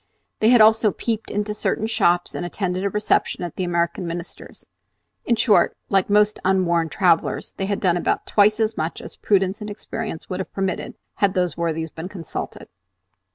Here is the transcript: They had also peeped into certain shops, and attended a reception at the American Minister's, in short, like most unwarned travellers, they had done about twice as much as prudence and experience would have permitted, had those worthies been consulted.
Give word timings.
They 0.39 0.49
had 0.49 0.61
also 0.61 0.91
peeped 0.91 1.29
into 1.29 1.53
certain 1.53 1.85
shops, 1.85 2.33
and 2.33 2.43
attended 2.43 2.83
a 2.83 2.89
reception 2.89 3.43
at 3.43 3.55
the 3.55 3.63
American 3.63 4.07
Minister's, 4.07 4.65
in 5.25 5.35
short, 5.35 5.77
like 5.89 6.09
most 6.09 6.39
unwarned 6.43 6.91
travellers, 6.91 7.51
they 7.57 7.67
had 7.67 7.79
done 7.79 7.97
about 7.97 8.25
twice 8.25 8.59
as 8.59 8.75
much 8.75 8.99
as 8.99 9.15
prudence 9.15 9.61
and 9.61 9.69
experience 9.69 10.27
would 10.27 10.39
have 10.39 10.51
permitted, 10.53 10.95
had 11.17 11.35
those 11.35 11.55
worthies 11.55 11.91
been 11.91 12.09
consulted. 12.09 12.67